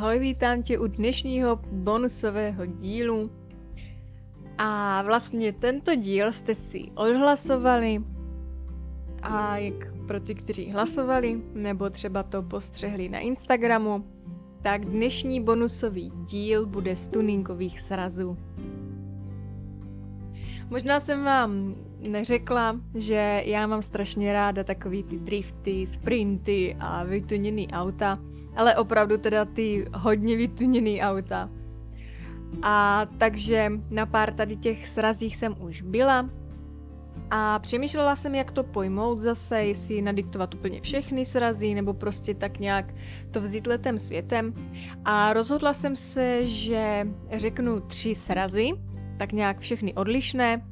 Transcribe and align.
ahoj, 0.00 0.18
vítám 0.18 0.62
tě 0.62 0.78
u 0.78 0.86
dnešního 0.86 1.60
bonusového 1.72 2.66
dílu. 2.66 3.30
A 4.58 5.02
vlastně 5.02 5.52
tento 5.52 5.94
díl 5.94 6.32
jste 6.32 6.54
si 6.54 6.90
odhlasovali 6.94 8.04
a 9.22 9.56
jak 9.56 9.94
pro 10.06 10.20
ty, 10.20 10.34
kteří 10.34 10.70
hlasovali, 10.70 11.42
nebo 11.54 11.90
třeba 11.90 12.22
to 12.22 12.42
postřehli 12.42 13.08
na 13.08 13.18
Instagramu, 13.18 14.04
tak 14.62 14.84
dnešní 14.84 15.40
bonusový 15.40 16.12
díl 16.24 16.66
bude 16.66 16.96
z 16.96 17.08
tuningových 17.08 17.80
srazů. 17.80 18.38
Možná 20.70 21.00
jsem 21.00 21.24
vám 21.24 21.74
neřekla, 22.00 22.80
že 22.94 23.42
já 23.44 23.66
mám 23.66 23.82
strašně 23.82 24.32
ráda 24.32 24.64
takový 24.64 25.02
ty 25.02 25.18
drifty, 25.18 25.86
sprinty 25.86 26.76
a 26.80 27.04
vytuněný 27.04 27.68
auta, 27.72 28.18
ale 28.56 28.76
opravdu 28.76 29.18
teda 29.18 29.44
ty 29.44 29.86
hodně 29.94 30.36
vytuněný 30.36 31.02
auta. 31.02 31.50
A 32.62 33.06
takže 33.18 33.72
na 33.90 34.06
pár 34.06 34.32
tady 34.32 34.56
těch 34.56 34.88
srazích 34.88 35.36
jsem 35.36 35.56
už 35.60 35.82
byla 35.82 36.30
a 37.30 37.58
přemýšlela 37.58 38.16
jsem, 38.16 38.34
jak 38.34 38.50
to 38.50 38.64
pojmout 38.64 39.20
zase, 39.20 39.64
jestli 39.64 40.02
nadiktovat 40.02 40.54
úplně 40.54 40.80
všechny 40.80 41.24
srazy, 41.24 41.74
nebo 41.74 41.94
prostě 41.94 42.34
tak 42.34 42.58
nějak 42.58 42.94
to 43.30 43.40
vzít 43.40 43.66
letem 43.66 43.98
světem. 43.98 44.54
A 45.04 45.32
rozhodla 45.32 45.72
jsem 45.72 45.96
se, 45.96 46.46
že 46.46 47.08
řeknu 47.32 47.80
tři 47.80 48.14
srazy, 48.14 48.70
tak 49.18 49.32
nějak 49.32 49.58
všechny 49.58 49.94
odlišné, 49.94 50.62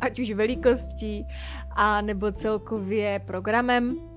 ať 0.00 0.20
už 0.20 0.30
velikostí, 0.30 1.26
a 1.70 2.00
nebo 2.00 2.32
celkově 2.32 3.20
programem. 3.26 4.11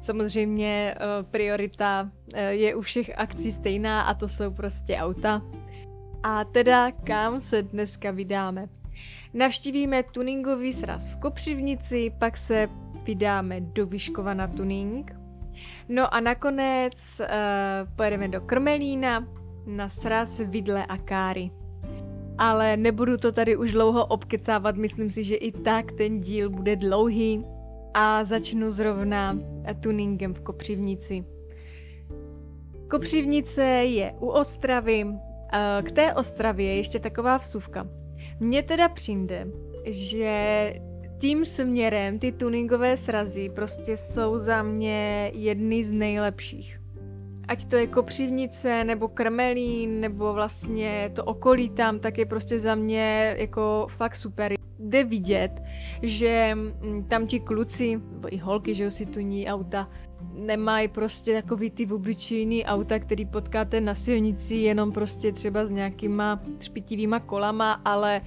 Samozřejmě 0.00 0.94
eh, 0.94 1.22
priorita 1.22 2.10
eh, 2.34 2.52
je 2.52 2.74
u 2.74 2.80
všech 2.80 3.18
akcí 3.18 3.52
stejná 3.52 4.02
a 4.02 4.14
to 4.14 4.28
jsou 4.28 4.50
prostě 4.50 4.96
auta. 4.96 5.42
A 6.22 6.44
teda 6.44 6.90
kam 6.90 7.40
se 7.40 7.62
dneska 7.62 8.10
vydáme? 8.10 8.68
Navštívíme 9.34 10.02
tuningový 10.02 10.72
sraz 10.72 11.12
v 11.12 11.16
Kopřivnici, 11.16 12.12
pak 12.18 12.36
se 12.36 12.68
vydáme 13.04 13.60
do 13.60 13.86
Vyškova 13.86 14.34
na 14.34 14.46
tuning. 14.46 15.16
No 15.88 16.14
a 16.14 16.20
nakonec 16.20 17.20
uh, 17.20 17.26
pojedeme 17.96 18.28
do 18.28 18.40
Krmelína 18.40 19.28
na 19.66 19.88
sraz 19.88 20.40
Vidle 20.44 20.86
a 20.86 20.96
Káry. 20.98 21.50
Ale 22.38 22.76
nebudu 22.76 23.16
to 23.16 23.32
tady 23.32 23.56
už 23.56 23.72
dlouho 23.72 24.06
obkecávat, 24.06 24.76
myslím 24.76 25.10
si, 25.10 25.24
že 25.24 25.34
i 25.34 25.52
tak 25.52 25.92
ten 25.92 26.20
díl 26.20 26.50
bude 26.50 26.76
dlouhý. 26.76 27.44
A 28.00 28.24
začnu 28.24 28.72
zrovna 28.72 29.38
tuningem 29.80 30.34
v 30.34 30.40
Kopřivnici. 30.40 31.24
Kopřivnice 32.90 33.64
je 33.64 34.14
u 34.20 34.26
Ostravy. 34.26 35.06
K 35.82 35.92
té 35.92 36.14
Ostravě 36.14 36.66
je 36.66 36.76
ještě 36.76 36.98
taková 36.98 37.36
vsuvka. 37.36 37.88
Mně 38.40 38.62
teda 38.62 38.88
přijde, 38.88 39.46
že 39.84 40.74
tím 41.18 41.44
směrem 41.44 42.18
ty 42.18 42.32
tuningové 42.32 42.96
srazy 42.96 43.48
prostě 43.48 43.96
jsou 43.96 44.38
za 44.38 44.62
mě 44.62 45.30
jedny 45.34 45.84
z 45.84 45.92
nejlepších. 45.92 46.77
Ať 47.48 47.64
to 47.64 47.76
je 47.76 47.86
Kopřivnice, 47.86 48.84
nebo 48.84 49.08
Krmelín, 49.08 50.00
nebo 50.00 50.32
vlastně 50.32 51.10
to 51.14 51.24
okolí 51.24 51.70
tam, 51.70 51.98
tak 51.98 52.18
je 52.18 52.26
prostě 52.26 52.58
za 52.58 52.74
mě 52.74 53.34
jako 53.38 53.86
fakt 53.96 54.16
super. 54.16 54.54
Jde 54.78 55.04
vidět, 55.04 55.62
že 56.02 56.50
mm, 56.54 57.04
tam 57.08 57.26
ti 57.26 57.40
kluci, 57.40 58.00
nebo 58.12 58.34
i 58.34 58.36
holky, 58.36 58.74
že 58.74 58.90
si 58.90 59.06
tuní 59.06 59.48
auta, 59.48 59.88
nemají 60.34 60.88
prostě 60.88 61.42
takový 61.42 61.70
ty 61.70 61.86
obyčejný 61.86 62.64
auta, 62.64 62.98
který 62.98 63.26
potkáte 63.26 63.80
na 63.80 63.94
silnici 63.94 64.54
jenom 64.54 64.92
prostě 64.92 65.32
třeba 65.32 65.66
s 65.66 65.70
nějakýma 65.70 66.40
třpitivýma 66.58 67.20
kolama, 67.20 67.72
ale 67.84 68.20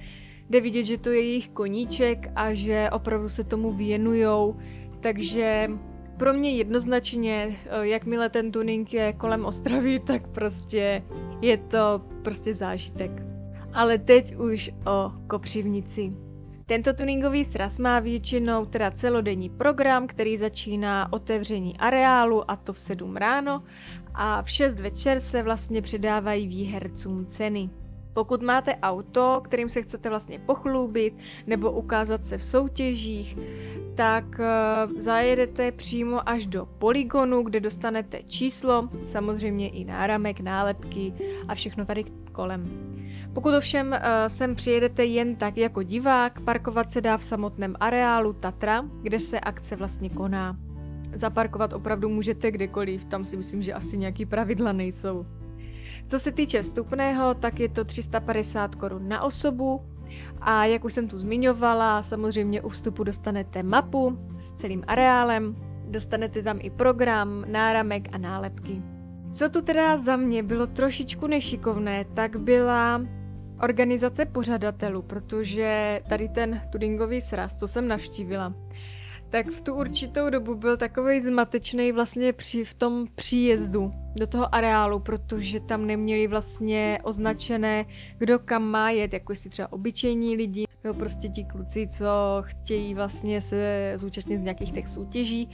jde 0.50 0.60
vidět, 0.60 0.84
že 0.84 0.98
to 0.98 1.10
je 1.10 1.20
jejich 1.20 1.48
koníček 1.48 2.30
a 2.34 2.54
že 2.54 2.90
opravdu 2.92 3.28
se 3.28 3.44
tomu 3.44 3.70
věnujou, 3.70 4.56
takže 5.00 5.70
pro 6.22 6.32
mě 6.32 6.50
jednoznačně, 6.50 7.56
eh, 7.66 7.86
jakmile 7.86 8.28
ten 8.28 8.52
tuning 8.52 8.92
je 8.92 9.12
kolem 9.12 9.44
Ostravy, 9.44 10.00
tak 10.06 10.28
prostě 10.28 11.02
je 11.40 11.56
to 11.56 12.02
prostě 12.22 12.54
zážitek. 12.54 13.10
Ale 13.72 13.98
teď 13.98 14.36
už 14.36 14.70
o 14.86 15.12
Kopřivnici. 15.26 16.12
Tento 16.66 16.92
tuningový 16.92 17.44
sraz 17.44 17.78
má 17.78 18.00
většinou 18.00 18.66
teda 18.66 18.90
celodenní 18.90 19.50
program, 19.50 20.06
který 20.06 20.36
začíná 20.36 21.12
otevření 21.12 21.78
areálu 21.78 22.50
a 22.50 22.56
to 22.56 22.72
v 22.72 22.78
7 22.78 23.16
ráno 23.16 23.62
a 24.14 24.42
v 24.42 24.50
6 24.50 24.80
večer 24.80 25.20
se 25.20 25.42
vlastně 25.42 25.82
předávají 25.82 26.48
výhercům 26.48 27.26
ceny. 27.26 27.70
Pokud 28.12 28.42
máte 28.42 28.76
auto, 28.76 29.40
kterým 29.44 29.68
se 29.68 29.82
chcete 29.82 30.08
vlastně 30.08 30.38
pochlubit 30.38 31.14
nebo 31.46 31.72
ukázat 31.72 32.24
se 32.24 32.38
v 32.38 32.42
soutěžích, 32.42 33.36
tak 33.94 34.24
uh, 34.24 34.98
zajedete 35.00 35.72
přímo 35.72 36.28
až 36.28 36.46
do 36.46 36.66
poligonu, 36.66 37.42
kde 37.42 37.60
dostanete 37.60 38.22
číslo, 38.22 38.88
samozřejmě 39.06 39.68
i 39.68 39.84
náramek, 39.84 40.40
nálepky 40.40 41.12
a 41.48 41.54
všechno 41.54 41.84
tady 41.84 42.04
kolem. 42.32 42.64
Pokud 43.32 43.54
ovšem 43.54 43.88
uh, 43.88 43.98
sem 44.26 44.54
přijedete 44.54 45.04
jen 45.04 45.36
tak 45.36 45.56
jako 45.56 45.82
divák, 45.82 46.40
parkovat 46.40 46.90
se 46.90 47.00
dá 47.00 47.16
v 47.16 47.24
samotném 47.24 47.76
areálu 47.80 48.32
Tatra, 48.32 48.84
kde 49.02 49.18
se 49.18 49.40
akce 49.40 49.76
vlastně 49.76 50.10
koná. 50.10 50.56
Zaparkovat 51.14 51.72
opravdu 51.72 52.08
můžete 52.08 52.50
kdekoliv, 52.50 53.04
tam 53.04 53.24
si 53.24 53.36
myslím, 53.36 53.62
že 53.62 53.74
asi 53.74 53.98
nějaký 53.98 54.26
pravidla 54.26 54.72
nejsou. 54.72 55.26
Co 56.06 56.18
se 56.18 56.32
týče 56.32 56.62
vstupného, 56.62 57.34
tak 57.34 57.60
je 57.60 57.68
to 57.68 57.84
350 57.84 58.74
korun 58.74 59.08
na 59.08 59.22
osobu 59.22 59.80
a 60.40 60.64
jak 60.64 60.84
už 60.84 60.92
jsem 60.92 61.08
tu 61.08 61.18
zmiňovala, 61.18 62.02
samozřejmě 62.02 62.62
u 62.62 62.68
vstupu 62.68 63.04
dostanete 63.04 63.62
mapu 63.62 64.18
s 64.42 64.52
celým 64.52 64.84
areálem, 64.86 65.56
dostanete 65.88 66.42
tam 66.42 66.58
i 66.60 66.70
program, 66.70 67.44
náramek 67.46 68.08
a 68.12 68.18
nálepky. 68.18 68.82
Co 69.32 69.48
tu 69.48 69.62
teda 69.62 69.96
za 69.96 70.16
mě 70.16 70.42
bylo 70.42 70.66
trošičku 70.66 71.26
nešikovné, 71.26 72.04
tak 72.14 72.36
byla 72.36 73.02
organizace 73.62 74.24
pořadatelů, 74.26 75.02
protože 75.02 76.00
tady 76.08 76.28
ten 76.28 76.60
tudingový 76.72 77.20
sraz, 77.20 77.54
co 77.54 77.68
jsem 77.68 77.88
navštívila, 77.88 78.54
tak 79.32 79.46
v 79.46 79.60
tu 79.60 79.74
určitou 79.74 80.30
dobu 80.30 80.54
byl 80.54 80.76
takový 80.76 81.20
zmatečný 81.20 81.92
vlastně 81.92 82.32
při, 82.32 82.64
v 82.64 82.74
tom 82.74 83.06
příjezdu 83.14 83.92
do 84.16 84.26
toho 84.26 84.54
areálu, 84.54 84.98
protože 84.98 85.60
tam 85.60 85.86
neměli 85.86 86.26
vlastně 86.26 86.98
označené, 87.02 87.86
kdo 88.18 88.38
kam 88.38 88.62
má 88.62 88.90
jet, 88.90 89.12
jako 89.12 89.32
jestli 89.32 89.50
třeba 89.50 89.72
obyčejní 89.72 90.36
lidi, 90.36 90.64
nebo 90.84 90.98
prostě 90.98 91.28
ti 91.28 91.44
kluci, 91.44 91.88
co 91.88 92.06
chtějí 92.40 92.94
vlastně 92.94 93.40
se 93.40 93.92
zúčastnit 93.96 94.38
z 94.38 94.42
nějakých 94.42 94.72
těch 94.72 94.88
soutěží. 94.88 95.48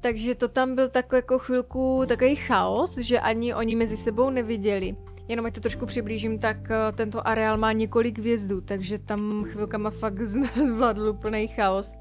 Takže 0.00 0.34
to 0.34 0.48
tam 0.48 0.74
byl 0.74 0.88
takový 0.88 1.18
jako 1.18 1.38
chvilku 1.38 2.02
takový 2.08 2.36
chaos, 2.36 2.98
že 2.98 3.20
ani 3.20 3.54
oni 3.54 3.76
mezi 3.76 3.96
sebou 3.96 4.30
neviděli. 4.30 4.96
Jenom 5.28 5.46
ať 5.46 5.54
to 5.54 5.60
trošku 5.60 5.86
přiblížím, 5.86 6.38
tak 6.38 6.56
eh, 6.70 6.92
tento 6.92 7.28
areál 7.28 7.58
má 7.58 7.72
několik 7.72 8.18
vězdů, 8.18 8.60
takže 8.60 8.98
tam 8.98 9.44
chvilkama 9.44 9.90
fakt 9.90 10.22
zvládl 10.74 11.08
úplný 11.08 11.48
chaos. 11.48 11.98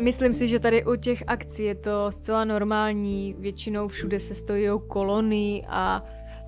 Myslím 0.00 0.34
si, 0.34 0.48
že 0.48 0.60
tady 0.60 0.84
u 0.84 0.96
těch 0.96 1.24
akcí 1.26 1.64
je 1.64 1.74
to 1.74 2.10
zcela 2.10 2.44
normální, 2.44 3.34
většinou 3.38 3.88
všude 3.88 4.20
se 4.20 4.34
stojí 4.34 4.68
kolony 4.86 5.64
a 5.68 6.04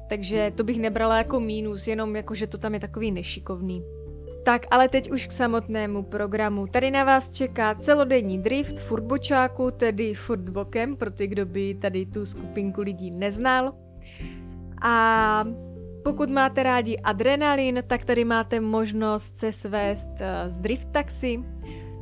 takže 0.08 0.52
to 0.54 0.64
bych 0.64 0.80
nebrala 0.80 1.18
jako 1.18 1.40
mínus, 1.40 1.86
jenom 1.86 2.16
jako, 2.16 2.34
že 2.34 2.46
to 2.46 2.58
tam 2.58 2.74
je 2.74 2.80
takový 2.80 3.12
nešikovný. 3.12 3.82
Tak, 4.44 4.66
ale 4.70 4.88
teď 4.88 5.10
už 5.10 5.26
k 5.26 5.32
samotnému 5.32 6.02
programu. 6.02 6.66
Tady 6.66 6.90
na 6.90 7.04
vás 7.04 7.30
čeká 7.30 7.74
celodenní 7.74 8.38
drift 8.38 8.78
furt 8.78 9.02
bočáku, 9.02 9.70
tedy 9.70 10.14
furt 10.14 10.48
bokem, 10.50 10.96
pro 10.96 11.10
ty, 11.10 11.26
kdo 11.26 11.46
by 11.46 11.74
tady 11.74 12.06
tu 12.06 12.26
skupinku 12.26 12.80
lidí 12.80 13.10
neznal. 13.10 13.72
A 14.82 15.44
pokud 16.04 16.30
máte 16.30 16.62
rádi 16.62 16.98
adrenalin, 16.98 17.82
tak 17.86 18.04
tady 18.04 18.24
máte 18.24 18.60
možnost 18.60 19.38
se 19.38 19.52
svést 19.52 20.10
eh, 20.20 20.50
z 20.50 20.58
drift 20.58 20.92
taxi. 20.92 21.42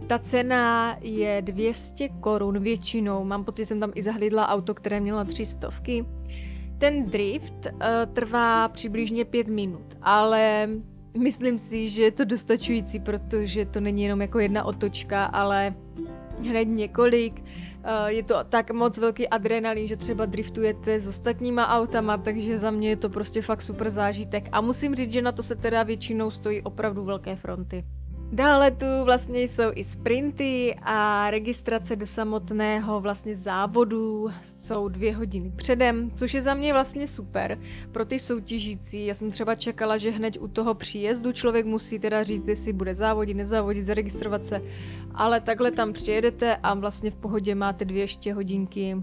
Ta 0.07 0.19
cena 0.19 0.97
je 1.01 1.43
200 1.43 2.09
korun 2.09 2.59
většinou. 2.59 3.25
Mám 3.25 3.45
pocit, 3.45 3.63
že 3.63 3.67
jsem 3.67 3.81
tam 3.81 3.93
i 3.95 4.03
zahlídla 4.03 4.49
auto, 4.49 4.75
které 4.75 5.01
mělo 5.01 5.25
300. 5.25 5.71
Ten 6.79 7.05
drift 7.05 7.67
uh, 7.67 7.79
trvá 8.13 8.69
přibližně 8.69 9.25
5 9.25 9.49
minut, 9.49 9.97
ale 10.03 10.69
myslím 11.19 11.59
si, 11.59 11.91
že 11.91 12.03
je 12.03 12.11
to 12.11 12.25
dostačující, 12.25 13.01
protože 13.01 13.67
to 13.67 13.81
není 13.81 14.03
jenom 14.03 14.21
jako 14.21 14.39
jedna 14.39 14.65
otočka, 14.65 15.25
ale 15.25 15.75
hned 16.41 16.65
několik. 16.65 17.41
Uh, 17.41 18.07
je 18.07 18.23
to 18.23 18.35
tak 18.49 18.71
moc 18.71 18.99
velký 18.99 19.29
adrenalin, 19.29 19.89
že 19.89 19.97
třeba 19.97 20.27
driftujete 20.27 21.01
s 21.01 21.09
ostatníma 21.09 21.69
autama, 21.69 22.17
takže 22.17 22.59
za 22.59 22.71
mě 22.71 22.89
je 22.89 22.97
to 22.97 23.09
prostě 23.09 23.43
fakt 23.43 23.63
super 23.63 23.91
zážitek. 23.91 24.49
A 24.53 24.61
musím 24.61 24.95
říct, 24.95 25.13
že 25.13 25.23
na 25.23 25.33
to 25.33 25.43
se 25.43 25.57
teda 25.57 25.83
většinou 25.83 26.31
stojí 26.31 26.63
opravdu 26.63 27.05
velké 27.05 27.37
fronty. 27.37 27.85
Dále 28.35 28.71
tu 28.71 28.87
vlastně 29.05 29.43
jsou 29.43 29.71
i 29.75 29.85
sprinty 29.85 30.77
a 30.83 31.31
registrace 31.31 31.97
do 31.97 32.07
samotného 32.07 33.01
vlastně 33.01 33.37
závodu 33.37 34.29
jsou 34.49 34.89
dvě 34.89 35.17
hodiny 35.17 35.53
předem, 35.57 36.11
což 36.11 36.35
je 36.35 36.43
za 36.43 36.55
mě 36.55 36.73
vlastně 36.73 37.07
super 37.07 37.59
pro 37.93 38.05
ty 38.05 38.19
soutěžící. 38.19 39.07
Já 39.07 39.15
jsem 39.15 39.31
třeba 39.31 39.55
čekala, 39.55 39.99
že 39.99 40.11
hned 40.11 40.37
u 40.41 40.49
toho 40.49 40.75
příjezdu 40.75 41.33
člověk 41.33 41.67
musí 41.67 41.99
teda 41.99 42.23
říct, 42.23 42.49
jestli 42.49 42.73
bude 42.73 42.95
závodit, 42.95 43.37
nezávodit, 43.37 43.85
zaregistrovat 43.85 44.45
se, 44.45 44.63
ale 45.15 45.41
takhle 45.41 45.71
tam 45.71 45.93
přijedete 45.93 46.57
a 46.57 46.75
vlastně 46.75 47.11
v 47.11 47.17
pohodě 47.17 47.55
máte 47.55 47.85
dvě 47.85 48.03
ještě 48.03 48.35
hodinky 48.35 48.95
uh, 48.95 49.03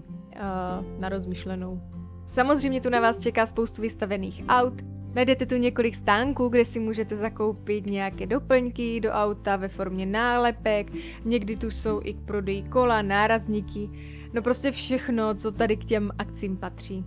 na 1.00 1.08
rozmyšlenou. 1.08 1.80
Samozřejmě 2.26 2.80
tu 2.80 2.90
na 2.90 3.00
vás 3.00 3.20
čeká 3.20 3.46
spoustu 3.46 3.82
vystavených 3.82 4.44
aut, 4.48 4.74
Najdete 5.14 5.46
tu 5.46 5.54
několik 5.54 5.94
stánků, 5.94 6.48
kde 6.48 6.64
si 6.64 6.80
můžete 6.80 7.16
zakoupit 7.16 7.86
nějaké 7.86 8.26
doplňky 8.26 9.00
do 9.00 9.10
auta 9.10 9.56
ve 9.56 9.68
formě 9.68 10.06
nálepek, 10.06 10.86
někdy 11.24 11.56
tu 11.56 11.70
jsou 11.70 12.00
i 12.04 12.14
k 12.14 12.20
prodeji 12.20 12.62
kola, 12.62 13.02
nárazníky, 13.02 13.90
no 14.32 14.42
prostě 14.42 14.70
všechno, 14.70 15.34
co 15.34 15.52
tady 15.52 15.76
k 15.76 15.84
těm 15.84 16.10
akcím 16.18 16.56
patří. 16.56 17.04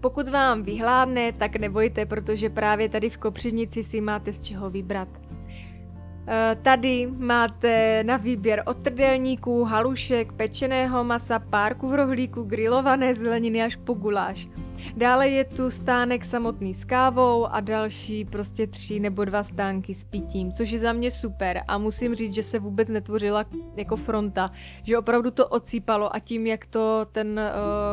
Pokud 0.00 0.28
vám 0.28 0.62
vyhládne, 0.62 1.32
tak 1.32 1.56
nebojte, 1.56 2.06
protože 2.06 2.50
právě 2.50 2.88
tady 2.88 3.10
v 3.10 3.18
Kopřivnici 3.18 3.82
si 3.82 4.00
máte 4.00 4.32
z 4.32 4.40
čeho 4.40 4.70
vybrat. 4.70 5.08
Eh, 6.26 6.56
tady 6.62 7.08
máte 7.16 8.04
na 8.04 8.16
výběr 8.16 8.62
od 8.66 8.76
trdelníků, 8.76 9.64
halušek, 9.64 10.32
pečeného 10.32 11.04
masa, 11.04 11.38
párku 11.38 11.88
v 11.88 11.94
rohlíku, 11.94 12.42
grilované 12.42 13.14
zeleniny 13.14 13.62
až 13.62 13.76
po 13.76 13.94
guláš. 13.94 14.48
Dále 14.96 15.28
je 15.28 15.44
tu 15.44 15.70
stánek 15.70 16.24
samotný 16.24 16.74
s 16.74 16.84
kávou 16.84 17.46
a 17.46 17.60
další 17.60 18.24
prostě 18.24 18.66
tři 18.66 19.00
nebo 19.00 19.24
dva 19.24 19.44
stánky 19.44 19.94
s 19.94 20.04
pitím, 20.04 20.52
což 20.52 20.70
je 20.70 20.78
za 20.78 20.92
mě 20.92 21.10
super 21.10 21.62
a 21.68 21.78
musím 21.78 22.14
říct, 22.14 22.34
že 22.34 22.42
se 22.42 22.58
vůbec 22.58 22.88
netvořila 22.88 23.44
jako 23.76 23.96
fronta, 23.96 24.50
že 24.82 24.98
opravdu 24.98 25.30
to 25.30 25.48
ocípalo 25.48 26.16
a 26.16 26.18
tím, 26.18 26.46
jak 26.46 26.66
to 26.66 27.06
ten 27.12 27.40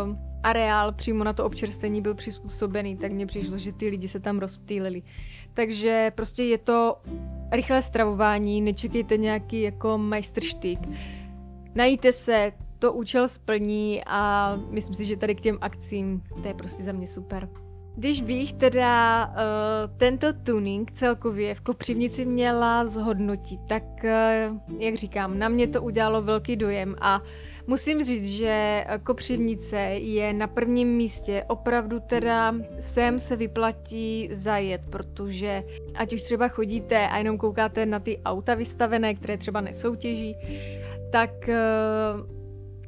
uh, 0.07 0.30
areál 0.43 0.91
přímo 0.91 1.23
na 1.23 1.33
to 1.33 1.45
občerstvení 1.45 2.01
byl 2.01 2.15
přizpůsobený, 2.15 2.97
tak 2.97 3.11
mně 3.11 3.25
přišlo, 3.25 3.57
že 3.57 3.73
ty 3.73 3.89
lidi 3.89 4.07
se 4.07 4.19
tam 4.19 4.39
rozptýlili. 4.39 5.03
Takže 5.53 6.11
prostě 6.15 6.43
je 6.43 6.57
to 6.57 6.97
rychlé 7.51 7.81
stravování, 7.81 8.61
nečekejte 8.61 9.17
nějaký 9.17 9.61
jako 9.61 9.97
majstrštyk. 9.97 10.79
Najíte 11.75 12.13
se, 12.13 12.51
to 12.79 12.93
účel 12.93 13.27
splní 13.27 14.01
a 14.05 14.55
myslím 14.69 14.95
si, 14.95 15.05
že 15.05 15.17
tady 15.17 15.35
k 15.35 15.41
těm 15.41 15.57
akcím 15.61 16.21
to 16.41 16.47
je 16.47 16.53
prostě 16.53 16.83
za 16.83 16.91
mě 16.91 17.07
super. 17.07 17.49
Když 17.95 18.21
bych 18.21 18.53
teda 18.53 19.25
uh, 19.27 19.97
tento 19.97 20.33
tuning 20.33 20.91
celkově 20.91 21.55
v 21.55 21.61
Kopřivnici 21.61 22.25
měla 22.25 22.85
zhodnotit, 22.87 23.59
tak 23.67 23.83
uh, 24.03 24.79
jak 24.79 24.95
říkám, 24.95 25.39
na 25.39 25.49
mě 25.49 25.67
to 25.67 25.81
udělalo 25.81 26.21
velký 26.21 26.55
dojem 26.55 26.95
a 27.01 27.21
musím 27.67 28.05
říct, 28.05 28.27
že 28.27 28.85
Kopřivnice 29.03 29.79
je 29.97 30.33
na 30.33 30.47
prvním 30.47 30.87
místě. 30.87 31.43
Opravdu 31.47 31.99
teda 31.99 32.55
sem 32.79 33.19
se 33.19 33.35
vyplatí 33.35 34.29
zajet, 34.31 34.81
protože 34.89 35.63
ať 35.95 36.13
už 36.13 36.21
třeba 36.21 36.47
chodíte 36.47 37.07
a 37.07 37.17
jenom 37.17 37.37
koukáte 37.37 37.85
na 37.85 37.99
ty 37.99 38.19
auta 38.25 38.55
vystavené, 38.55 39.15
které 39.15 39.37
třeba 39.37 39.61
nesoutěží, 39.61 40.35
tak 41.11 41.31
uh, 41.47 42.41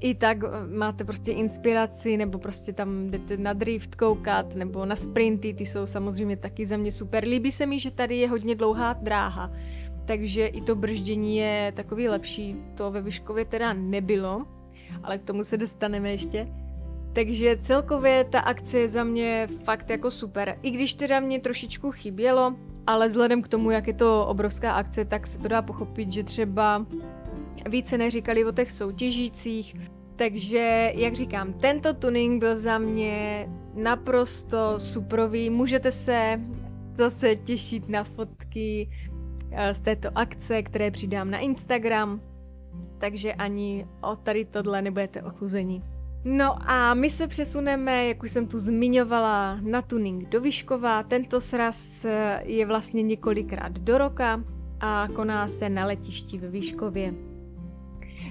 i 0.03 0.15
tak 0.15 0.37
eh, 0.43 0.67
máte 0.67 1.03
prostě 1.03 1.31
inspiraci, 1.31 2.17
nebo 2.17 2.39
prostě 2.39 2.73
tam 2.73 3.11
jdete 3.11 3.37
na 3.37 3.53
drift 3.53 3.95
koukat, 3.95 4.55
nebo 4.55 4.85
na 4.85 4.95
sprinty, 4.95 5.53
ty 5.53 5.65
jsou 5.65 5.85
samozřejmě 5.85 6.37
taky 6.37 6.65
za 6.65 6.77
mě 6.77 6.91
super. 6.91 7.23
Líbí 7.23 7.51
se 7.51 7.65
mi, 7.65 7.79
že 7.79 7.91
tady 7.91 8.17
je 8.17 8.29
hodně 8.29 8.55
dlouhá 8.55 8.93
dráha, 8.93 9.51
takže 10.05 10.45
i 10.45 10.61
to 10.61 10.75
brždění 10.75 11.37
je 11.37 11.73
takový 11.75 12.09
lepší. 12.09 12.55
To 12.75 12.91
ve 12.91 13.01
Vyškově 13.01 13.45
teda 13.45 13.73
nebylo, 13.73 14.45
ale 15.03 15.17
k 15.17 15.23
tomu 15.23 15.43
se 15.43 15.57
dostaneme 15.57 16.11
ještě. 16.11 16.47
Takže 17.13 17.57
celkově 17.57 18.23
ta 18.23 18.39
akce 18.39 18.79
je 18.79 18.89
za 18.89 19.03
mě 19.03 19.47
fakt 19.63 19.89
jako 19.89 20.11
super. 20.11 20.57
I 20.61 20.71
když 20.71 20.93
teda 20.93 21.19
mě 21.19 21.39
trošičku 21.39 21.91
chybělo, 21.91 22.55
ale 22.87 23.07
vzhledem 23.07 23.41
k 23.41 23.47
tomu, 23.47 23.71
jak 23.71 23.87
je 23.87 23.93
to 23.93 24.25
obrovská 24.27 24.73
akce, 24.73 25.05
tak 25.05 25.27
se 25.27 25.37
to 25.37 25.47
dá 25.47 25.61
pochopit, 25.61 26.09
že 26.11 26.23
třeba 26.23 26.85
více 27.69 27.97
neříkali 27.97 28.45
o 28.45 28.51
těch 28.51 28.71
soutěžících. 28.71 29.75
Takže, 30.15 30.91
jak 30.95 31.13
říkám, 31.13 31.53
tento 31.53 31.93
tuning 31.93 32.39
byl 32.39 32.57
za 32.57 32.77
mě 32.77 33.47
naprosto 33.73 34.79
suprový. 34.79 35.49
Můžete 35.49 35.91
se 35.91 36.41
zase 36.97 37.35
těšit 37.35 37.89
na 37.89 38.03
fotky 38.03 38.89
eh, 39.51 39.73
z 39.73 39.81
této 39.81 40.09
akce, 40.15 40.63
které 40.63 40.91
přidám 40.91 41.31
na 41.31 41.37
Instagram. 41.37 42.21
Takže 43.03 43.33
ani 43.33 43.87
o 44.01 44.15
tady 44.15 44.45
tohle 44.45 44.81
nebudete 44.81 45.21
ochuzení. 45.21 45.83
No 46.25 46.69
a 46.69 46.93
my 46.93 47.09
se 47.09 47.27
přesuneme, 47.27 48.07
jak 48.07 48.23
už 48.23 48.31
jsem 48.31 48.47
tu 48.47 48.59
zmiňovala, 48.59 49.57
na 49.61 49.81
tuning 49.81 50.29
do 50.29 50.41
Vyškova. 50.41 51.03
Tento 51.03 51.41
sraz 51.41 52.05
je 52.43 52.65
vlastně 52.65 53.01
několikrát 53.01 53.71
do 53.71 53.97
roka 53.97 54.43
a 54.79 55.07
koná 55.15 55.47
se 55.47 55.69
na 55.69 55.85
letišti 55.85 56.37
ve 56.37 56.47
Vyškově. 56.47 57.13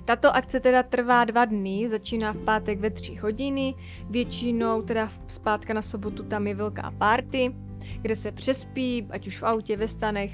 Tato 0.05 0.37
akce 0.37 0.61
teda 0.61 0.83
trvá 0.83 1.25
dva 1.25 1.45
dny, 1.45 1.89
začíná 1.89 2.33
v 2.33 2.45
pátek 2.45 2.81
ve 2.81 2.91
tři 2.91 3.15
hodiny, 3.15 3.75
většinou 4.11 4.83
teda 4.83 5.09
zpátka 5.27 5.75
na 5.75 5.83
sobotu 5.83 6.23
tam 6.23 6.47
je 6.47 6.55
velká 6.55 6.91
party, 6.99 7.55
kde 8.03 8.17
se 8.17 8.33
přespí, 8.33 9.07
ať 9.11 9.27
už 9.27 9.39
v 9.43 9.47
autě, 9.47 9.77
ve 9.77 9.89
stanech 9.89 10.33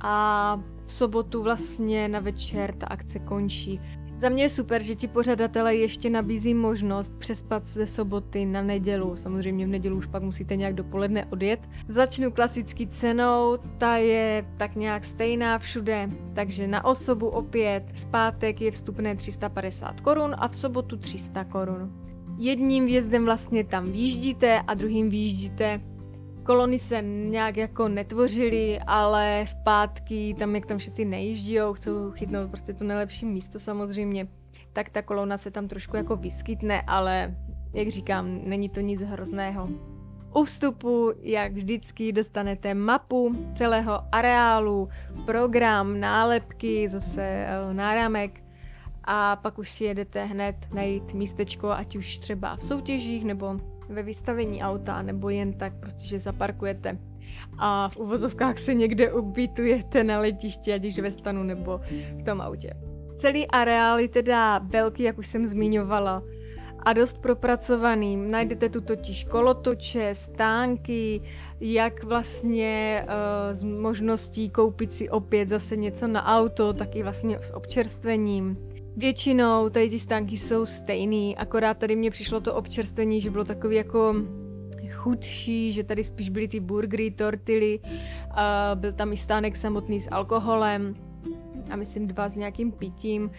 a 0.00 0.60
sobotu 0.92 1.42
vlastně 1.42 2.08
na 2.08 2.20
večer 2.20 2.74
ta 2.74 2.86
akce 2.86 3.18
končí. 3.18 3.80
Za 4.14 4.28
mě 4.28 4.42
je 4.42 4.48
super, 4.48 4.82
že 4.82 4.94
ti 4.94 5.08
pořadatelé 5.08 5.74
ještě 5.74 6.10
nabízí 6.10 6.54
možnost 6.54 7.12
přespat 7.18 7.64
ze 7.64 7.86
soboty 7.86 8.46
na 8.46 8.62
nedělu. 8.62 9.16
Samozřejmě 9.16 9.66
v 9.66 9.68
nedělu 9.68 9.96
už 9.96 10.06
pak 10.06 10.22
musíte 10.22 10.56
nějak 10.56 10.74
dopoledne 10.74 11.24
odjet. 11.24 11.60
Začnu 11.88 12.30
klasický 12.32 12.86
cenou, 12.86 13.58
ta 13.78 13.96
je 13.96 14.46
tak 14.56 14.76
nějak 14.76 15.04
stejná 15.04 15.58
všude, 15.58 16.08
takže 16.34 16.66
na 16.66 16.84
osobu 16.84 17.28
opět 17.28 17.84
v 17.94 18.06
pátek 18.06 18.60
je 18.60 18.70
vstupné 18.70 19.16
350 19.16 20.00
korun 20.00 20.34
a 20.38 20.48
v 20.48 20.56
sobotu 20.56 20.96
300 20.96 21.44
korun. 21.44 21.92
Jedním 22.38 22.86
vjezdem 22.86 23.24
vlastně 23.24 23.64
tam 23.64 23.92
výjíždíte 23.92 24.60
a 24.60 24.74
druhým 24.74 25.10
výjíždíte 25.10 25.80
kolony 26.42 26.78
se 26.78 27.02
nějak 27.02 27.56
jako 27.56 27.88
netvořily, 27.88 28.80
ale 28.86 29.46
v 29.48 29.54
pátky, 29.64 30.34
tam 30.38 30.54
jak 30.54 30.66
tam 30.66 30.78
všichni 30.78 31.04
nejíždí, 31.04 31.58
chcou 31.72 32.10
chytnout 32.10 32.50
prostě 32.50 32.72
tu 32.72 32.84
nejlepší 32.84 33.26
místo 33.26 33.58
samozřejmě, 33.58 34.28
tak 34.72 34.90
ta 34.90 35.02
kolona 35.02 35.38
se 35.38 35.50
tam 35.50 35.68
trošku 35.68 35.96
jako 35.96 36.16
vyskytne, 36.16 36.82
ale 36.86 37.36
jak 37.72 37.88
říkám, 37.88 38.40
není 38.44 38.68
to 38.68 38.80
nic 38.80 39.02
hrozného. 39.02 39.68
U 40.34 40.44
vstupu, 40.44 41.12
jak 41.20 41.52
vždycky, 41.52 42.12
dostanete 42.12 42.74
mapu 42.74 43.36
celého 43.54 44.00
areálu, 44.12 44.88
program, 45.26 46.00
nálepky, 46.00 46.88
zase 46.88 47.22
eh, 47.22 47.74
náramek 47.74 48.42
a 49.04 49.36
pak 49.36 49.58
už 49.58 49.70
si 49.70 49.84
jedete 49.84 50.24
hned 50.24 50.56
najít 50.74 51.14
místečko, 51.14 51.70
ať 51.70 51.96
už 51.96 52.18
třeba 52.18 52.56
v 52.56 52.62
soutěžích 52.62 53.24
nebo 53.24 53.56
ve 53.88 54.02
vystavení 54.02 54.62
auta 54.62 55.02
nebo 55.02 55.30
jen 55.30 55.52
tak, 55.52 55.72
protože 55.80 56.20
zaparkujete 56.20 56.98
a 57.58 57.88
v 57.88 57.96
uvozovkách 57.96 58.58
se 58.58 58.74
někde 58.74 59.12
ubytujete 59.12 60.04
na 60.04 60.18
letišti, 60.18 60.72
ať 60.72 60.84
už 60.84 60.98
ve 60.98 61.10
stanu 61.10 61.42
nebo 61.42 61.80
v 62.20 62.24
tom 62.24 62.40
autě. 62.40 62.74
Celý 63.16 63.46
areál 63.46 63.98
je 63.98 64.08
teda 64.08 64.58
velký, 64.58 65.02
jak 65.02 65.18
už 65.18 65.26
jsem 65.26 65.46
zmiňovala, 65.46 66.22
a 66.84 66.92
dost 66.92 67.18
propracovaný. 67.18 68.16
Najdete 68.16 68.68
tu 68.68 68.80
totiž 68.80 69.24
kolotoče, 69.24 70.10
stánky, 70.14 71.20
jak 71.60 72.04
vlastně 72.04 73.04
uh, 73.06 73.54
s 73.54 73.64
možností 73.64 74.50
koupit 74.50 74.92
si 74.92 75.10
opět 75.10 75.48
zase 75.48 75.76
něco 75.76 76.06
na 76.06 76.26
auto, 76.26 76.72
taky 76.72 77.02
vlastně 77.02 77.38
s 77.40 77.54
občerstvením. 77.54 78.56
Většinou 78.96 79.68
tady 79.68 79.90
ty 79.90 79.98
stánky 79.98 80.36
jsou 80.36 80.66
stejný, 80.66 81.36
akorát 81.36 81.78
tady 81.78 81.96
mě 81.96 82.10
přišlo 82.10 82.40
to 82.40 82.54
občerstvení, 82.54 83.20
že 83.20 83.30
bylo 83.30 83.44
takový 83.44 83.76
jako 83.76 84.14
chudší, 84.90 85.72
že 85.72 85.84
tady 85.84 86.04
spíš 86.04 86.28
byly 86.28 86.48
ty 86.48 86.60
burgery, 86.60 87.10
tortily, 87.10 87.80
a 88.30 88.70
byl 88.74 88.92
tam 88.92 89.12
i 89.12 89.16
stánek 89.16 89.56
samotný 89.56 90.00
s 90.00 90.10
alkoholem 90.10 90.94
a 91.70 91.76
myslím 91.76 92.06
dva 92.06 92.28
s 92.28 92.36
nějakým 92.36 92.72
pitím. 92.72 93.30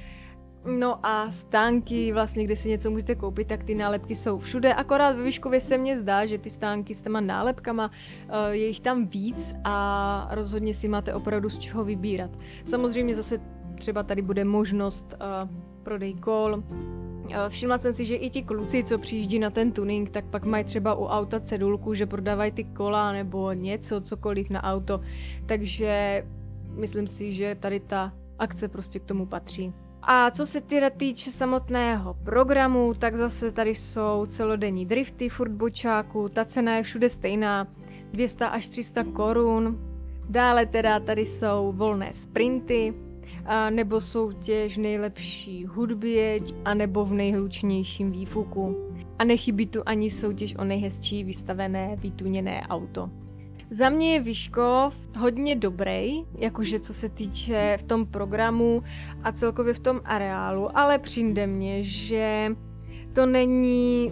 No 0.79 1.05
a 1.05 1.31
stánky, 1.31 2.13
vlastně, 2.13 2.43
kde 2.43 2.55
si 2.55 2.69
něco 2.69 2.91
můžete 2.91 3.15
koupit, 3.15 3.47
tak 3.47 3.63
ty 3.63 3.75
nálepky 3.75 4.15
jsou 4.15 4.37
všude, 4.37 4.73
akorát 4.73 5.15
ve 5.15 5.23
Výškově 5.23 5.59
se 5.59 5.77
mně 5.77 6.01
zdá, 6.01 6.25
že 6.25 6.37
ty 6.37 6.49
stánky 6.49 6.95
s 6.95 7.01
těma 7.01 7.21
nálepkama, 7.21 7.91
je 8.51 8.67
jich 8.67 8.79
tam 8.79 9.07
víc 9.07 9.55
a 9.63 10.27
rozhodně 10.31 10.73
si 10.73 10.87
máte 10.87 11.13
opravdu 11.13 11.49
z 11.49 11.59
čeho 11.59 11.83
vybírat. 11.83 12.31
Samozřejmě 12.65 13.15
zase 13.15 13.41
třeba 13.83 14.03
tady 14.03 14.21
bude 14.21 14.45
možnost 14.45 15.15
uh, 15.19 15.49
prodej 15.83 16.13
kol. 16.13 16.63
Uh, 16.63 17.35
všimla 17.49 17.77
jsem 17.77 17.93
si, 17.93 18.05
že 18.05 18.15
i 18.15 18.29
ti 18.29 18.43
kluci, 18.43 18.83
co 18.83 18.97
přijíždí 18.97 19.39
na 19.39 19.49
ten 19.49 19.71
tuning, 19.71 20.09
tak 20.09 20.25
pak 20.25 20.45
mají 20.45 20.63
třeba 20.63 20.95
u 20.95 21.05
auta 21.05 21.39
cedulku, 21.39 21.93
že 21.93 22.05
prodávají 22.05 22.51
ty 22.51 22.63
kola 22.63 23.11
nebo 23.11 23.51
něco, 23.51 24.01
cokoliv 24.01 24.49
na 24.49 24.63
auto. 24.63 25.01
Takže 25.45 26.23
myslím 26.75 27.07
si, 27.07 27.33
že 27.33 27.57
tady 27.59 27.79
ta 27.79 28.13
akce 28.39 28.67
prostě 28.67 28.99
k 28.99 29.03
tomu 29.03 29.25
patří. 29.25 29.73
A 30.01 30.31
co 30.31 30.45
se 30.45 30.61
teda 30.61 30.89
týče 30.89 31.31
samotného 31.31 32.13
programu, 32.23 32.93
tak 32.93 33.15
zase 33.15 33.51
tady 33.51 33.75
jsou 33.75 34.25
celodenní 34.29 34.85
drifty 34.85 35.29
furt 35.29 35.51
bočáku, 35.51 36.29
ta 36.29 36.45
cena 36.45 36.75
je 36.77 36.83
všude 36.83 37.09
stejná, 37.09 37.67
200 38.11 38.45
až 38.45 38.69
300 38.69 39.03
korun. 39.03 39.79
Dále 40.29 40.65
teda 40.65 40.99
tady 40.99 41.25
jsou 41.25 41.73
volné 41.75 42.13
sprinty, 42.13 42.93
a 43.45 43.69
nebo 43.69 44.01
soutěž 44.01 44.77
nejlepší 44.77 45.65
hudbě, 45.65 46.39
a 46.65 46.73
nebo 46.73 47.05
v 47.05 47.13
nejhlučnějším 47.13 48.11
výfuku. 48.11 48.75
A 49.19 49.23
nechybí 49.23 49.67
tu 49.67 49.81
ani 49.85 50.09
soutěž 50.09 50.55
o 50.55 50.63
nejhezčí 50.63 51.23
vystavené, 51.23 51.95
vytuněné 51.95 52.61
auto. 52.69 53.09
Za 53.69 53.89
mě 53.89 54.13
je 54.13 54.19
Vyškov 54.19 54.95
hodně 55.17 55.55
dobrý, 55.55 56.23
jakože 56.37 56.79
co 56.79 56.93
se 56.93 57.09
týče 57.09 57.77
v 57.79 57.83
tom 57.83 58.05
programu 58.05 58.83
a 59.23 59.31
celkově 59.31 59.73
v 59.73 59.79
tom 59.79 60.01
areálu, 60.05 60.77
ale 60.77 60.97
přijde 60.97 61.47
mě, 61.47 61.83
že 61.83 62.55
to 63.13 63.25
není 63.25 64.11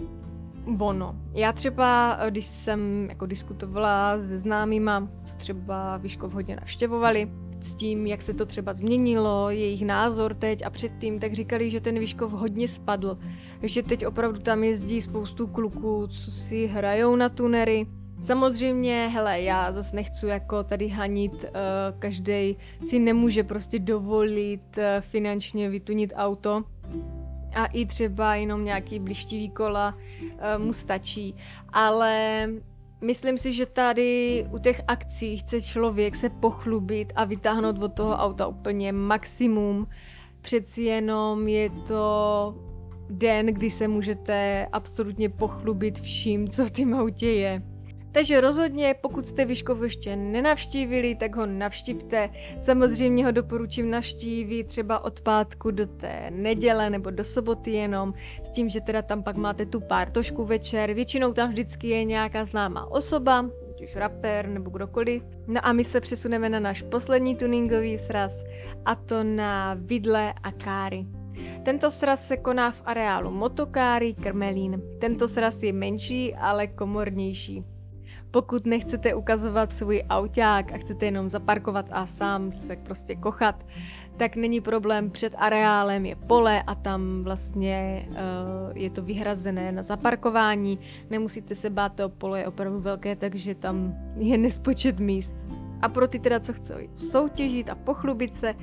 ono. 0.80 1.16
Já 1.34 1.52
třeba, 1.52 2.18
když 2.30 2.46
jsem 2.46 3.06
jako 3.08 3.26
diskutovala 3.26 4.20
se 4.20 4.38
známýma, 4.38 5.08
co 5.24 5.36
třeba 5.36 5.96
Vyškov 5.96 6.34
hodně 6.34 6.56
navštěvovali, 6.56 7.30
s 7.62 7.74
tím, 7.74 8.06
jak 8.06 8.22
se 8.22 8.34
to 8.34 8.46
třeba 8.46 8.72
změnilo, 8.72 9.50
jejich 9.50 9.84
názor 9.84 10.34
teď 10.34 10.64
a 10.64 10.70
předtím, 10.70 11.20
tak 11.20 11.32
říkali, 11.32 11.70
že 11.70 11.80
ten 11.80 11.98
Vyškov 11.98 12.32
hodně 12.32 12.68
spadl. 12.68 13.18
Že 13.62 13.82
teď 13.82 14.06
opravdu 14.06 14.40
tam 14.40 14.64
jezdí 14.64 15.00
spoustu 15.00 15.46
kluků, 15.46 16.06
co 16.06 16.30
si 16.30 16.66
hrajou 16.66 17.16
na 17.16 17.28
tunery, 17.28 17.86
Samozřejmě, 18.22 19.08
hele, 19.12 19.42
já 19.42 19.72
zase 19.72 19.96
nechci 19.96 20.26
jako 20.26 20.64
tady 20.64 20.88
hanit, 20.88 21.44
eh, 21.44 21.50
každý 21.98 22.56
si 22.82 22.98
nemůže 22.98 23.44
prostě 23.44 23.78
dovolit 23.78 24.78
uh, 24.78 24.84
finančně 25.00 25.70
vytunit 25.70 26.12
auto. 26.16 26.64
A 27.54 27.66
i 27.66 27.86
třeba 27.86 28.34
jenom 28.34 28.64
nějaký 28.64 28.98
blištivý 28.98 29.50
kola 29.50 29.94
uh, 30.22 30.64
mu 30.64 30.72
stačí, 30.72 31.34
ale 31.72 32.48
myslím 33.02 33.38
si, 33.38 33.52
že 33.52 33.66
tady 33.66 34.46
u 34.50 34.58
těch 34.58 34.80
akcí 34.88 35.36
chce 35.36 35.62
člověk 35.62 36.16
se 36.16 36.30
pochlubit 36.30 37.12
a 37.16 37.24
vytáhnout 37.24 37.82
od 37.82 37.94
toho 37.94 38.16
auta 38.16 38.46
úplně 38.46 38.92
maximum. 38.92 39.86
Přeci 40.40 40.82
jenom 40.82 41.48
je 41.48 41.70
to 41.70 42.54
den, 43.10 43.46
kdy 43.46 43.70
se 43.70 43.88
můžete 43.88 44.66
absolutně 44.72 45.28
pochlubit 45.28 46.00
vším, 46.00 46.48
co 46.48 46.64
v 46.64 46.70
tom 46.70 46.94
autě 46.94 47.26
je. 47.26 47.62
Takže 48.12 48.40
rozhodně, 48.40 48.94
pokud 49.00 49.26
jste 49.26 49.44
Vyškov 49.44 49.82
ještě 49.82 50.16
nenavštívili, 50.16 51.14
tak 51.14 51.36
ho 51.36 51.46
navštivte. 51.46 52.30
Samozřejmě 52.60 53.24
ho 53.24 53.32
doporučím 53.32 53.90
navštívit 53.90 54.64
třeba 54.64 55.04
od 55.04 55.20
pátku 55.20 55.70
do 55.70 55.86
té 55.86 56.30
neděle 56.30 56.90
nebo 56.90 57.10
do 57.10 57.24
soboty 57.24 57.70
jenom, 57.70 58.14
s 58.44 58.50
tím, 58.50 58.68
že 58.68 58.80
teda 58.80 59.02
tam 59.02 59.22
pak 59.22 59.36
máte 59.36 59.66
tu 59.66 59.80
pár 59.80 60.12
tošku 60.12 60.44
večer. 60.44 60.92
Většinou 60.92 61.32
tam 61.32 61.50
vždycky 61.50 61.88
je 61.88 62.04
nějaká 62.04 62.44
známá 62.44 62.90
osoba, 62.90 63.50
už 63.82 63.96
rapper 63.96 64.48
nebo 64.48 64.70
kdokoliv. 64.70 65.22
No 65.46 65.66
a 65.66 65.72
my 65.72 65.84
se 65.84 66.00
přesuneme 66.00 66.48
na 66.48 66.60
náš 66.60 66.82
poslední 66.82 67.36
tuningový 67.36 67.98
sraz, 67.98 68.44
a 68.84 68.94
to 68.94 69.24
na 69.24 69.76
vidle 69.78 70.34
a 70.42 70.52
káry. 70.52 71.06
Tento 71.64 71.90
sraz 71.90 72.26
se 72.26 72.36
koná 72.36 72.70
v 72.70 72.82
areálu 72.84 73.30
Motokáry 73.30 74.14
Krmelín. 74.14 74.82
Tento 75.00 75.28
sraz 75.28 75.62
je 75.62 75.72
menší, 75.72 76.34
ale 76.34 76.66
komornější. 76.66 77.71
Pokud 78.32 78.66
nechcete 78.66 79.14
ukazovat 79.14 79.76
svůj 79.76 80.02
auták 80.10 80.72
a 80.72 80.78
chcete 80.78 81.04
jenom 81.04 81.28
zaparkovat 81.28 81.86
a 81.90 82.06
sám 82.06 82.52
se 82.52 82.76
prostě 82.76 83.16
kochat, 83.16 83.66
tak 84.16 84.36
není 84.36 84.60
problém, 84.60 85.10
před 85.10 85.34
areálem 85.36 86.06
je 86.06 86.16
pole 86.16 86.62
a 86.62 86.74
tam 86.74 87.24
vlastně 87.24 88.06
uh, 88.08 88.16
je 88.74 88.90
to 88.90 89.02
vyhrazené 89.02 89.72
na 89.72 89.82
zaparkování. 89.82 90.78
Nemusíte 91.10 91.54
se 91.54 91.70
bát, 91.70 91.94
to 91.94 92.08
pole 92.08 92.40
je 92.40 92.46
opravdu 92.46 92.80
velké, 92.80 93.16
takže 93.16 93.54
tam 93.54 93.94
je 94.16 94.38
nespočet 94.38 95.00
míst. 95.00 95.34
A 95.82 95.88
pro 95.88 96.08
ty 96.08 96.18
teda, 96.18 96.40
co 96.40 96.52
chcou 96.52 96.74
soutěžit 96.96 97.70
a 97.70 97.74
pochlubit 97.74 98.36
se, 98.36 98.54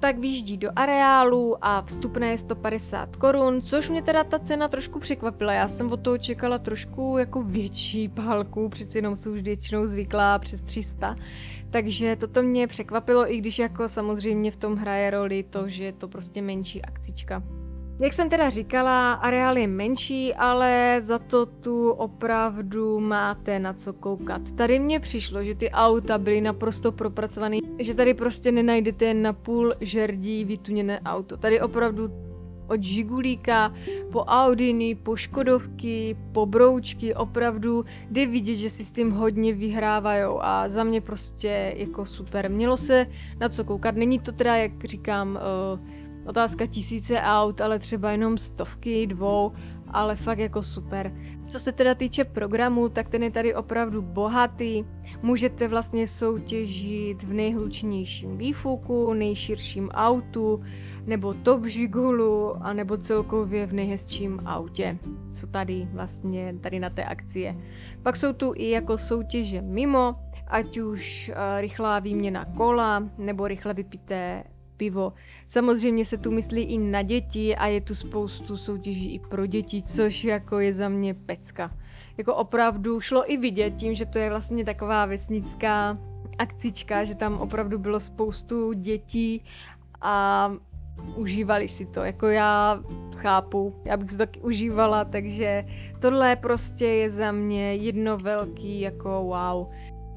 tak 0.00 0.18
výjíždí 0.18 0.56
do 0.56 0.70
areálu 0.76 1.56
a 1.60 1.82
vstupné 1.82 2.30
je 2.30 2.38
150 2.38 3.16
korun, 3.16 3.62
což 3.62 3.90
mě 3.90 4.02
teda 4.02 4.24
ta 4.24 4.38
cena 4.38 4.68
trošku 4.68 4.98
překvapila. 4.98 5.52
Já 5.52 5.68
jsem 5.68 5.92
od 5.92 6.00
toho 6.00 6.18
čekala 6.18 6.58
trošku 6.58 7.18
jako 7.18 7.42
větší 7.42 8.08
pálku, 8.08 8.68
přeci 8.68 8.98
jenom 8.98 9.16
jsou 9.16 9.32
už 9.32 9.40
většinou 9.40 9.86
zvyklá 9.86 10.38
přes 10.38 10.62
300. 10.62 11.16
Takže 11.70 12.16
toto 12.16 12.42
mě 12.42 12.66
překvapilo, 12.66 13.32
i 13.32 13.38
když 13.38 13.58
jako 13.58 13.88
samozřejmě 13.88 14.50
v 14.50 14.56
tom 14.56 14.76
hraje 14.76 15.10
roli 15.10 15.42
to, 15.42 15.68
že 15.68 15.84
je 15.84 15.92
to 15.92 16.08
prostě 16.08 16.42
menší 16.42 16.82
akcička. 16.82 17.42
Jak 18.00 18.12
jsem 18.12 18.28
teda 18.28 18.50
říkala, 18.50 19.12
areál 19.12 19.58
je 19.58 19.66
menší, 19.66 20.34
ale 20.34 20.96
za 21.00 21.18
to 21.18 21.46
tu 21.46 21.90
opravdu 21.90 23.00
máte 23.00 23.58
na 23.58 23.72
co 23.72 23.92
koukat. 23.92 24.50
Tady 24.52 24.78
mně 24.78 25.00
přišlo, 25.00 25.44
že 25.44 25.54
ty 25.54 25.70
auta 25.70 26.18
byly 26.18 26.40
naprosto 26.40 26.92
propracované, 26.92 27.56
že 27.78 27.94
tady 27.94 28.14
prostě 28.14 28.52
nenajdete 28.52 29.14
na 29.14 29.32
půl 29.32 29.74
žerdí 29.80 30.44
vytuněné 30.44 31.00
auto. 31.00 31.36
Tady 31.36 31.60
opravdu 31.60 32.10
od 32.68 32.82
Žigulíka 32.82 33.74
po 34.12 34.24
Audiny, 34.24 34.94
po 34.94 35.16
Škodovky, 35.16 36.16
po 36.32 36.46
Broučky, 36.46 37.14
opravdu 37.14 37.84
jde 38.10 38.26
vidět, 38.26 38.56
že 38.56 38.70
si 38.70 38.84
s 38.84 38.92
tím 38.92 39.10
hodně 39.10 39.52
vyhrávajou 39.52 40.38
a 40.42 40.68
za 40.68 40.84
mě 40.84 41.00
prostě 41.00 41.74
jako 41.76 42.06
super. 42.06 42.50
Mělo 42.50 42.76
se 42.76 43.06
na 43.40 43.48
co 43.48 43.64
koukat, 43.64 43.94
není 43.94 44.18
to 44.18 44.32
teda, 44.32 44.56
jak 44.56 44.84
říkám, 44.84 45.38
uh, 45.72 45.97
otázka 46.28 46.66
tisíce 46.66 47.20
aut, 47.20 47.60
ale 47.60 47.78
třeba 47.78 48.10
jenom 48.10 48.38
stovky, 48.38 49.06
dvou, 49.06 49.52
ale 49.90 50.16
fakt 50.16 50.38
jako 50.38 50.62
super. 50.62 51.12
Co 51.48 51.58
se 51.58 51.72
teda 51.72 51.94
týče 51.94 52.24
programu, 52.24 52.88
tak 52.88 53.08
ten 53.08 53.22
je 53.22 53.30
tady 53.30 53.54
opravdu 53.54 54.02
bohatý. 54.02 54.84
Můžete 55.22 55.68
vlastně 55.68 56.06
soutěžit 56.06 57.22
v 57.22 57.32
nejhlučnějším 57.32 58.38
výfuku, 58.38 59.14
nejširším 59.14 59.88
autu, 59.88 60.62
nebo 61.06 61.34
top 61.34 61.64
žigulu, 61.64 62.56
a 62.60 62.72
nebo 62.72 62.96
celkově 62.96 63.66
v 63.66 63.72
nejhezčím 63.72 64.40
autě, 64.44 64.98
co 65.32 65.46
tady 65.46 65.88
vlastně 65.92 66.54
tady 66.60 66.80
na 66.80 66.90
té 66.90 67.04
akci 67.04 67.40
je. 67.40 67.56
Pak 68.02 68.16
jsou 68.16 68.32
tu 68.32 68.52
i 68.56 68.70
jako 68.70 68.98
soutěže 68.98 69.62
mimo, 69.62 70.14
ať 70.48 70.78
už 70.78 71.30
uh, 71.30 71.60
rychlá 71.60 71.98
výměna 71.98 72.44
kola, 72.44 73.02
nebo 73.18 73.48
rychle 73.48 73.74
vypité 73.74 74.44
pivo. 74.78 75.12
Samozřejmě 75.48 76.04
se 76.04 76.16
tu 76.18 76.30
myslí 76.30 76.62
i 76.62 76.78
na 76.78 77.02
děti 77.02 77.56
a 77.56 77.66
je 77.66 77.80
tu 77.80 77.94
spoustu 77.94 78.56
soutěží 78.56 79.14
i 79.14 79.18
pro 79.18 79.46
děti, 79.46 79.82
což 79.82 80.24
jako 80.24 80.58
je 80.58 80.72
za 80.72 80.88
mě 80.88 81.14
pecka. 81.14 81.76
Jako 82.18 82.34
opravdu 82.34 83.00
šlo 83.00 83.32
i 83.32 83.36
vidět 83.36 83.74
tím, 83.76 83.94
že 83.94 84.06
to 84.06 84.18
je 84.18 84.28
vlastně 84.28 84.64
taková 84.64 85.06
vesnická 85.06 85.98
akcička, 86.38 87.04
že 87.04 87.14
tam 87.14 87.38
opravdu 87.38 87.78
bylo 87.78 88.00
spoustu 88.00 88.72
dětí 88.72 89.44
a 90.00 90.52
užívali 91.16 91.68
si 91.68 91.86
to. 91.86 92.00
Jako 92.00 92.26
já 92.26 92.80
chápu, 93.16 93.74
já 93.84 93.96
bych 93.96 94.10
to 94.10 94.16
taky 94.16 94.40
užívala, 94.40 95.04
takže 95.04 95.64
tohle 96.00 96.36
prostě 96.36 96.86
je 96.86 97.10
za 97.10 97.32
mě 97.32 97.74
jedno 97.74 98.18
velký 98.18 98.80
jako 98.80 99.22
wow. 99.22 99.66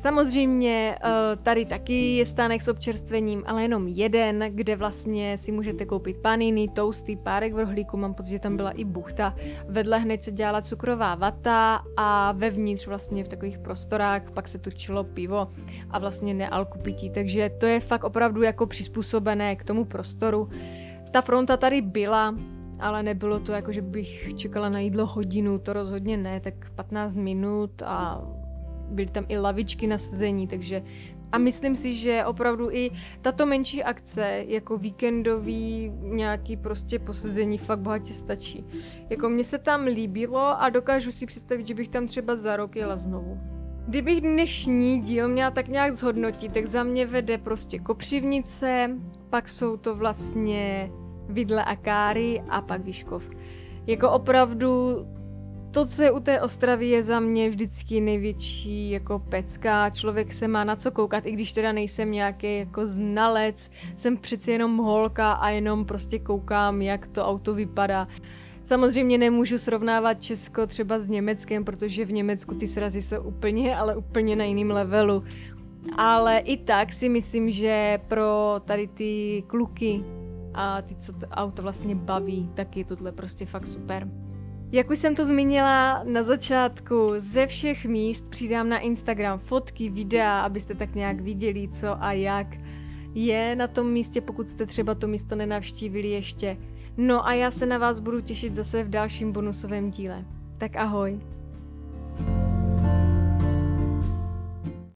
Samozřejmě 0.02 0.98
eh, 1.04 1.10
tady 1.44 1.66
taky 1.66 2.16
je 2.16 2.26
stánek 2.26 2.62
s 2.62 2.68
občerstvením, 2.68 3.44
ale 3.46 3.62
jenom 3.62 3.88
jeden, 3.88 4.46
kde 4.50 4.76
vlastně 4.76 5.38
si 5.38 5.52
můžete 5.52 5.86
koupit 5.86 6.18
paniny, 6.18 6.68
toasty, 6.68 7.16
párek 7.16 7.54
v 7.54 7.60
rohlíku, 7.60 7.98
mám 7.98 8.14
pocit, 8.14 8.30
že 8.30 8.40
tam 8.40 8.58
byla 8.58 8.72
i 8.72 8.84
buchta. 8.84 9.36
Vedle 9.68 10.00
hned 10.00 10.24
se 10.24 10.32
dělala 10.32 10.62
cukrová 10.62 11.16
vata 11.16 11.84
a 11.98 12.32
vevnitř 12.32 12.88
vlastně 12.88 13.24
v 13.24 13.28
takových 13.28 13.58
prostorách 13.58 14.32
pak 14.32 14.48
se 14.48 14.58
točilo 14.58 15.04
pivo 15.04 15.48
a 15.90 16.00
vlastně 16.00 16.34
nealkupití, 16.34 17.10
takže 17.10 17.50
to 17.50 17.66
je 17.66 17.80
fakt 17.80 18.04
opravdu 18.04 18.42
jako 18.42 18.66
přizpůsobené 18.66 19.56
k 19.56 19.64
tomu 19.64 19.86
prostoru. 19.86 20.50
Ta 21.12 21.22
fronta 21.22 21.58
tady 21.58 21.82
byla, 21.82 22.36
ale 22.80 23.04
nebylo 23.04 23.40
to 23.40 23.52
jako, 23.52 23.72
že 23.72 23.82
bych 23.82 24.34
čekala 24.36 24.70
na 24.70 24.80
jídlo 24.80 25.06
hodinu, 25.06 25.60
to 25.60 25.74
rozhodně 25.74 26.18
ne, 26.18 26.40
tak 26.40 26.72
15 26.76 27.16
minut 27.16 27.82
a 27.86 28.22
byly 28.92 29.08
tam 29.08 29.26
i 29.28 29.38
lavičky 29.38 29.88
na 29.88 29.98
sezení, 29.98 30.48
takže 30.48 30.84
a 31.32 31.38
myslím 31.38 31.76
si, 31.76 31.94
že 31.94 32.26
opravdu 32.26 32.72
i 32.72 32.92
tato 33.22 33.46
menší 33.46 33.84
akce, 33.84 34.44
jako 34.48 34.78
víkendový 34.78 35.92
nějaký 36.02 36.58
prostě 36.58 37.00
posezení 37.00 37.58
fakt 37.58 37.80
bohatě 37.80 38.14
stačí. 38.14 38.66
Jako 39.10 39.30
mně 39.30 39.44
se 39.44 39.58
tam 39.58 39.84
líbilo 39.84 40.62
a 40.62 40.70
dokážu 40.70 41.12
si 41.12 41.26
představit, 41.26 41.68
že 41.68 41.74
bych 41.74 41.88
tam 41.88 42.08
třeba 42.08 42.36
za 42.36 42.56
rok 42.56 42.76
jela 42.76 42.98
znovu. 42.98 43.40
Kdybych 43.88 44.22
dnešní 44.22 45.02
díl 45.02 45.28
měla 45.28 45.52
tak 45.52 45.68
nějak 45.68 45.94
zhodnotit, 45.94 46.54
tak 46.54 46.66
za 46.66 46.84
mě 46.84 47.06
vede 47.06 47.38
prostě 47.38 47.80
Kopřivnice, 47.80 48.90
pak 49.30 49.50
jsou 49.50 49.78
to 49.78 49.96
vlastně 49.96 50.92
Vidle 51.30 51.66
a 51.66 51.76
Káry 51.76 52.44
a 52.50 52.62
pak 52.62 52.82
Výškov. 52.82 53.30
Jako 53.88 54.12
opravdu 54.12 54.98
to, 55.72 55.86
co 55.86 56.04
je 56.04 56.12
u 56.12 56.20
té 56.20 56.42
Ostravy, 56.42 56.88
je 56.88 57.04
za 57.04 57.20
mě 57.20 57.50
vždycky 57.50 58.02
největší 58.02 58.92
jako 58.92 59.20
pecka. 59.20 59.90
Člověk 59.90 60.34
se 60.34 60.48
má 60.48 60.64
na 60.64 60.76
co 60.76 60.92
koukat, 60.92 61.26
i 61.26 61.32
když 61.32 61.54
teda 61.54 61.72
nejsem 61.72 62.12
nějaký 62.12 62.58
jako 62.58 62.86
znalec, 62.86 63.72
jsem 63.96 64.18
přeci 64.18 64.52
jenom 64.52 64.78
holka 64.78 65.32
a 65.32 65.50
jenom 65.50 65.86
prostě 65.86 66.20
koukám, 66.20 66.82
jak 66.82 67.08
to 67.08 67.26
auto 67.26 67.54
vypadá. 67.54 68.08
Samozřejmě 68.64 69.18
nemůžu 69.18 69.58
srovnávat 69.58 70.24
Česko 70.24 70.68
třeba 70.68 71.00
s 71.00 71.08
Německem, 71.08 71.66
protože 71.66 72.06
v 72.06 72.12
Německu 72.12 72.56
ty 72.56 72.68
srazy 72.68 73.02
jsou 73.02 73.22
úplně, 73.22 73.76
ale 73.76 73.96
úplně 73.96 74.36
na 74.36 74.44
jiném 74.44 74.72
levelu. 74.72 75.24
Ale 75.98 76.38
i 76.38 76.58
tak 76.58 76.94
si 76.94 77.10
myslím, 77.10 77.50
že 77.50 78.00
pro 78.08 78.56
tady 78.66 78.88
ty 78.88 79.44
kluky 79.48 80.04
a 80.54 80.82
ty, 80.82 80.96
co 80.96 81.14
to 81.14 81.28
auto 81.28 81.62
vlastně 81.62 81.96
baví, 81.96 82.50
tak 82.54 82.78
je 82.78 82.86
tohle 82.86 83.12
prostě 83.12 83.46
fakt 83.46 83.68
super. 83.68 84.08
Jak 84.74 84.90
už 84.90 84.98
jsem 84.98 85.16
to 85.16 85.26
zmínila 85.26 86.04
na 86.04 86.24
začátku, 86.24 87.14
ze 87.18 87.48
všech 87.48 87.86
míst 87.86 88.30
přidám 88.30 88.70
na 88.70 88.80
Instagram 88.80 89.40
fotky, 89.40 89.90
videa, 89.90 90.42
abyste 90.42 90.76
tak 90.76 90.96
nějak 90.96 91.22
viděli, 91.22 91.68
co 91.68 92.04
a 92.04 92.12
jak 92.12 92.48
je 93.14 93.56
na 93.56 93.68
tom 93.68 93.92
místě, 93.92 94.22
pokud 94.22 94.50
jste 94.50 94.66
třeba 94.66 94.96
to 94.96 95.08
místo 95.08 95.36
nenavštívili 95.36 96.08
ještě. 96.08 96.58
No 96.98 97.28
a 97.28 97.34
já 97.34 97.52
se 97.52 97.66
na 97.66 97.78
vás 97.78 98.00
budu 98.00 98.22
těšit 98.22 98.56
zase 98.56 98.84
v 98.84 98.90
dalším 98.90 99.32
bonusovém 99.32 99.92
díle. 99.92 100.26
Tak 100.58 100.76
ahoj. 100.76 101.20